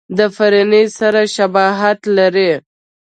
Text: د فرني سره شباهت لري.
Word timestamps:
د 0.17 0.19
فرني 0.35 0.83
سره 0.97 1.21
شباهت 1.35 1.99
لري. 2.17 2.51